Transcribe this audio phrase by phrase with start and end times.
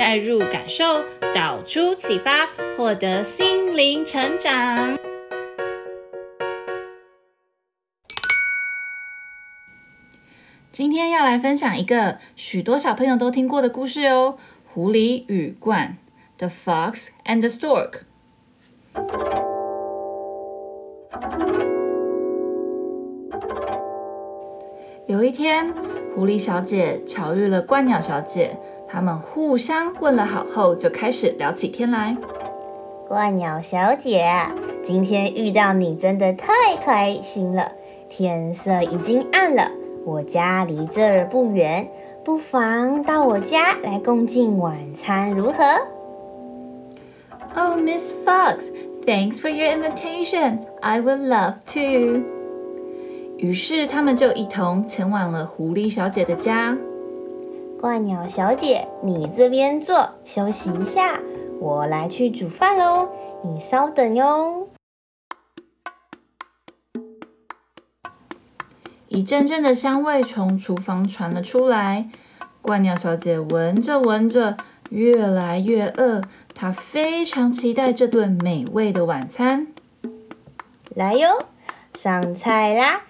[0.00, 1.04] 带入感受，
[1.34, 4.96] 导出启发，获得心灵成长。
[10.72, 14.38] 今天要来分享一个许多小朋友都听过的故事哦，
[14.72, 15.88] 《狐狸与鸛》
[16.38, 18.04] （The Fox and the Stork）。
[25.06, 25.74] 有一天，
[26.14, 28.56] 狐狸小姐巧遇了鸛鸟小姐，
[28.92, 32.16] 他们互相问了好后，就开始聊起天来。
[33.06, 34.24] 怪鸟小姐，
[34.82, 37.72] 今天遇到你真的太开心了。
[38.08, 39.70] 天色已经暗了，
[40.04, 41.88] 我家离这儿不远，
[42.24, 45.64] 不妨到我家来共进晚餐，如何
[47.54, 48.70] ？Oh, Miss Fox,
[49.06, 50.58] thanks for your invitation.
[50.80, 52.24] I would love to.
[53.36, 56.76] 于是他们就一同前往了狐狸小姐的家。
[57.80, 61.18] 怪鸟小姐，你这边坐，休息一下，
[61.60, 63.08] 我来去煮饭喽。
[63.42, 64.68] 你稍等哟。
[69.08, 72.10] 一阵阵的香味从厨房传了出来，
[72.60, 74.58] 怪鸟小姐闻着闻着，
[74.90, 76.20] 越来越饿，
[76.54, 79.68] 她非常期待这顿美味的晚餐。
[80.94, 81.46] 来哟，
[81.94, 83.04] 上菜啦！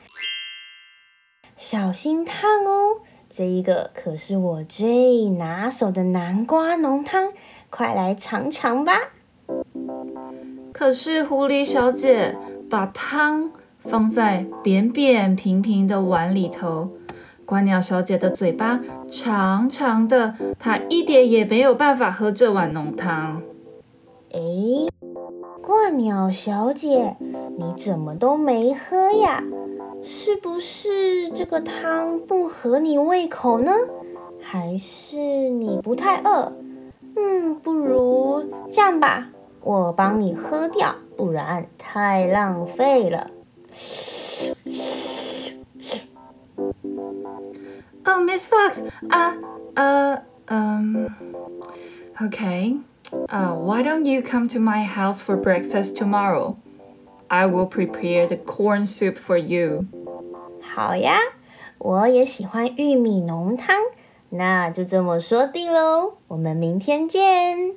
[1.57, 3.01] 小心烫哦，
[3.33, 7.33] 这一个可是我最拿手的南瓜浓汤，
[7.71, 8.93] 快来尝尝吧。
[10.73, 12.37] 可是狐狸小姐
[12.69, 13.53] 把汤
[13.85, 16.91] 放在扁扁平平的碗里头，
[17.47, 23.41] 鸛鸟小姐的嘴巴长长的，她一点也没有办法喝这碗浓汤。
[24.33, 24.41] 哎，
[25.63, 27.17] 鸛鸟小姐，
[27.57, 29.45] 你怎么都没喝呀？
[30.03, 33.73] 是不是这个汤不合你胃口呢？
[34.43, 35.17] 还是
[35.51, 36.53] 你不太饿？
[37.17, 39.29] 嗯，不如这样吧，
[39.63, 43.31] 我帮你喝掉，不然太浪费了。
[48.05, 49.37] Oh, Miss Fox，啊，
[49.75, 51.11] 呃，嗯
[52.21, 52.79] ，OK，
[53.29, 56.55] 呃，Why don't you come to my house for breakfast tomorrow?
[57.33, 59.85] I will prepare the corn soup for you.
[60.61, 61.17] 好呀，
[61.79, 63.77] 我也喜欢玉米浓汤，
[64.31, 66.15] 那就这么说定喽。
[66.27, 67.77] 我们明天见。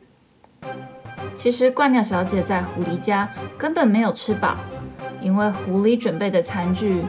[1.35, 4.57] 其实鹳鸟小姐在狐狸家根本没有吃饱，
[5.21, 7.03] 因为狐狸准备的餐具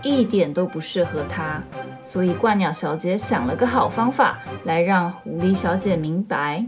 [0.00, 1.60] 一点都不适合她，
[2.00, 6.64] 所以鹳鸟小姐想了个好方法来让狐狸小姐明白。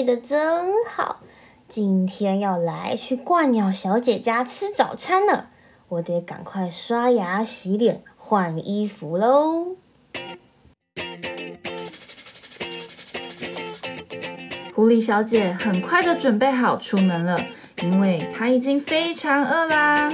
[0.00, 1.20] 睡得真好，
[1.68, 5.50] 今天要来去冠鸟小姐家吃早餐了，
[5.90, 9.76] 我得赶快刷牙、洗脸、换衣服喽。
[14.74, 17.38] 狐狸小姐很快的准备好出门了，
[17.82, 20.10] 因为她已经非常饿啦。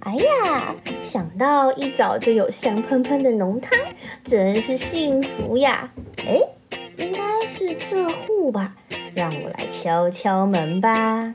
[0.00, 3.78] 哎呀，想到一早就有香喷喷的浓汤。
[4.24, 5.90] 真是幸福呀！
[6.24, 6.40] 哎，
[6.98, 8.76] 应该是这户吧？
[9.14, 11.34] 让我来敲敲门吧。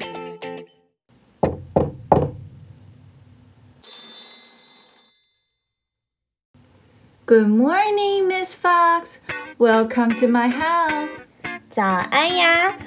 [7.25, 9.17] Good morning, Miss Fox.
[9.57, 11.23] Welcome to my house.
[11.69, 12.77] 早安呀！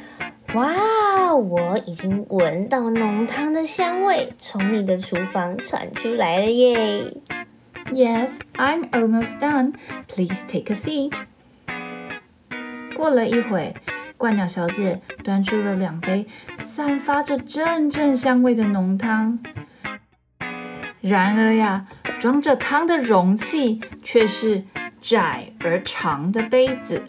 [0.55, 7.15] 哇，我已经闻到浓汤的香味从你的厨房传出来了耶
[7.93, 9.75] ！Yes, I'm almost done.
[10.09, 11.13] Please take a seat.
[13.01, 13.75] 过了一会，
[14.19, 16.27] 怪鸟小姐端出了两杯
[16.59, 19.39] 散发着阵阵香味的浓汤。
[21.01, 21.87] 然而呀，
[22.21, 24.63] 装着汤的容器却是
[25.01, 27.03] 窄而长的杯子。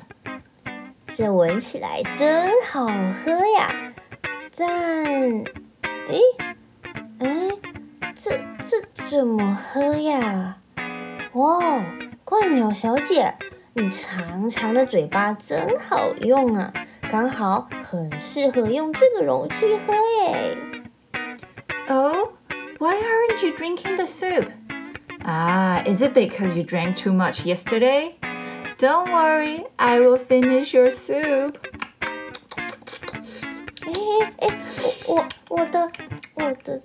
[1.09, 3.69] 这闻起来真好喝呀！
[4.55, 5.43] 但，
[6.07, 6.15] 哎，
[7.19, 7.49] 哎，
[8.15, 10.55] 这这怎么喝呀？
[11.33, 11.83] 哇，
[12.23, 13.33] 怪鸟小姐，
[13.73, 16.73] 你长长的嘴巴真好用啊，
[17.09, 20.57] 刚好很适合用这个容器喝耶。
[21.87, 22.33] Oh,
[22.79, 24.49] why aren't you drinking the soup?
[25.23, 28.15] Ah, is it because you drank too much yesterday?
[28.77, 31.55] Don't worry, I will finish your soup.
[33.85, 33.93] 哎
[34.39, 34.59] 哎哎，
[35.07, 35.91] 我我的
[36.35, 36.81] 我的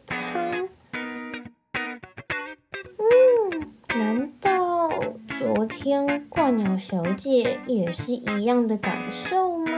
[5.88, 9.73] 天鸛鸟小姐也是一样的感受吗？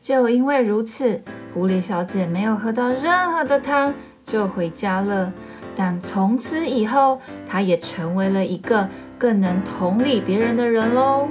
[0.00, 1.22] 就因为如此，
[1.52, 3.92] 狐狸小姐没有喝到任何的汤
[4.24, 5.34] 就回家了。
[5.76, 11.28] 但从此以后，她也成为了一个更能同理别人的人喽。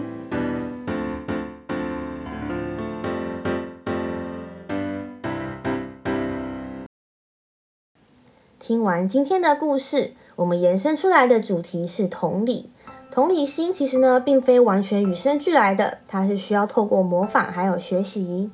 [8.59, 12.69] 听完今天的故事，我们延伸出来的主题是同理。
[13.17, 18.51] 同理心其实呢，并非完全与生俱来的，它是需要透过模仿还有学习。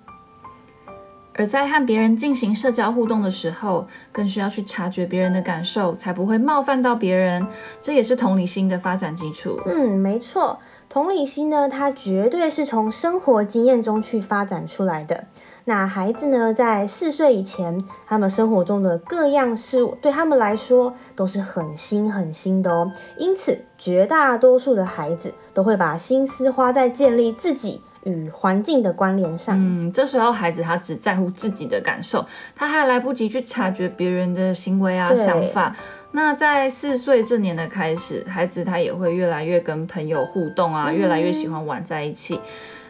[1.33, 7.45] 而在和别人进行社交互动的时候，更需要去察觉别人的感受，才不会冒犯到别人。
[7.81, 9.59] 这也是同理心的发展基础。
[9.65, 10.57] 嗯，没错，
[10.87, 15.25] 同理心呢，它绝对是从生活经验中去发展出来的。
[15.65, 22.91] 那孩子呢，在四岁以前，他们生活中的各样事物，对他们来说都是很新很新的哦。
[23.17, 27.81] 因此，绝大多数的孩子都会把心思花在建立自己。
[28.05, 35.73] 与环境的关联上，嗯，这时候孩子他只在乎自己的感受，他还来不及去察觉别人的行为啊、想法。
[36.15, 42.39] 那在四岁这年的开始，孩子他也会越来越跟朋友互动啊，嗯、越来越喜欢玩在一起，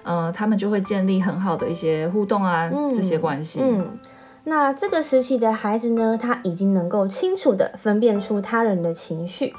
[0.03, 3.61] 呃，他们就会建立很好的一些互动啊，嗯、这些关系。
[3.63, 3.97] 嗯，
[4.43, 9.53] 那这个时期的孩子呢，他已经能够清楚的分辨出他人的情绪。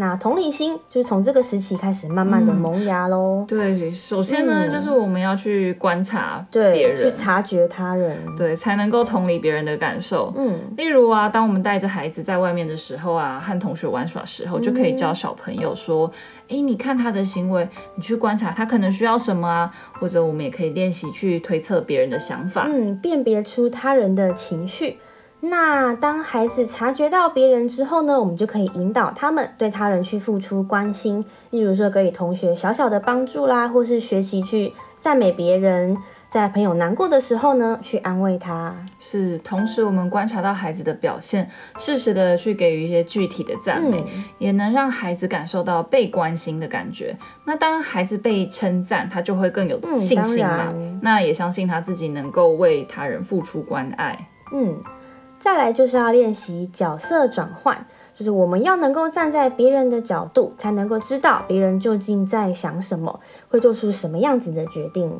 [0.00, 3.46] 那同理心就是从这个时期开始慢慢的萌芽喽、嗯。
[3.46, 10.32] 对，首先呢，嗯、就是我们要去观察别人，去察觉他人，对，才能够同理别人的感受。
[10.36, 16.10] 嗯，例如啊，当我们带着孩子在外面的时候啊，和同学玩耍时候，就可以教小朋友说
[16.48, 19.70] ：“哎、嗯，你看他的行为，你去观察他可能需要什么啊。”
[20.00, 24.96] 或者我们也可以练习去推测别人的想法，嗯，辨别出他人的情绪。
[25.42, 35.96] 那当孩子察觉到别人之后呢，我们就可以引导他们对他人去付出关心，例如说给予同学小小的帮助啦，或是学习去赞美别人，
[36.28, 38.74] 在朋友难过的时候呢，去安慰他。
[38.98, 41.48] 是，同时我们观察到孩子的表现，
[41.78, 47.16] 适时的去给予一些具体的赞美，嗯、也能让孩子感受到被关心的感觉。
[47.46, 50.66] 那当孩子被称赞，他就会更有信心嘛。
[50.74, 54.28] 嗯、那也相信他自己能够为他人付出关爱。
[54.52, 54.76] 嗯。
[55.40, 65.10] 再来就是要练习角色转换，就是我们要能够站在别人的角度，才能够知道别人究竟在想什么，会做出什么样子的决定。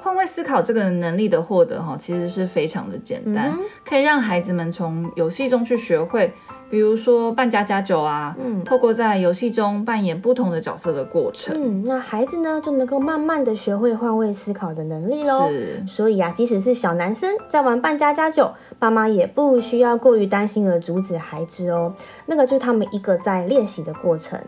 [0.00, 6.32] 换位思考这个能力的获得，哈，其实是非常的简单，嗯、可以让孩子们从游戏中去学会。
[6.70, 15.48] 比如说扮家家酒啊，嗯，透过在游戏中扮演不同的角色的过程，嗯，那孩子呢就能够慢慢的学会换位思考的能力喽。
[15.48, 21.94] 是，所以啊，即使是小男生在玩扮家家酒，爸妈也不需要过于担心而阻止孩子哦。
[22.26, 24.38] 那个就是他们一个在练习的过程。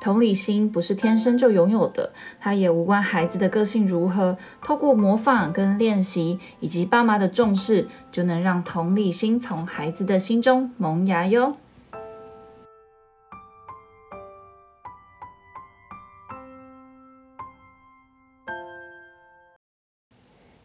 [0.00, 4.36] 同理心不是天生就拥有的，它也无关孩子的个性如何。
[4.62, 11.56] 透过模仿跟练习，以及爸妈的重视，就能让同理心从孩子的心中萌芽哟。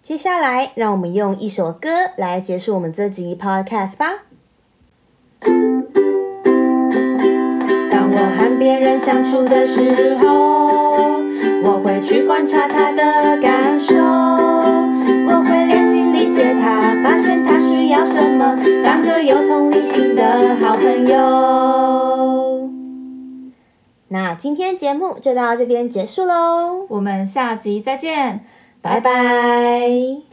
[0.02, 4.33] 接下来，让我们用一首歌来结束我们这集 Podcast 吧。
[9.04, 11.22] 相处的时候，
[11.62, 22.70] 我会去观察他的感受，我会练习理解他，发现他需要什么，当个有同理心的好朋友。
[24.08, 28.46] 那今天节目就到这边结束喽，我们下集再见，
[28.82, 30.33] 拜拜。